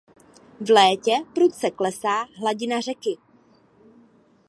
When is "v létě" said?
0.59-1.15